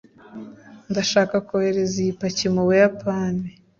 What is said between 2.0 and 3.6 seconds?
iyi paki mubuyapani